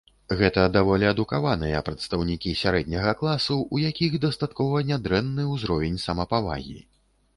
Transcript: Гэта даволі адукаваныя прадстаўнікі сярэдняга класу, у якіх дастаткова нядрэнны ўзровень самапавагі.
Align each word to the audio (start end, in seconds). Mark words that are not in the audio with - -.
Гэта 0.37 0.61
даволі 0.75 1.05
адукаваныя 1.09 1.81
прадстаўнікі 1.89 2.55
сярэдняга 2.63 3.13
класу, 3.19 3.57
у 3.75 3.83
якіх 3.85 4.17
дастаткова 4.27 4.83
нядрэнны 4.91 5.47
ўзровень 5.55 6.03
самапавагі. 6.07 6.79